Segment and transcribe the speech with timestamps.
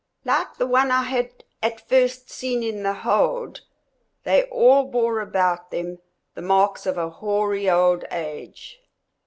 [0.25, 3.61] Like the one I had at first seen in the hold,
[4.23, 5.99] they all bore about them
[6.33, 8.79] the marks of a hoary old age.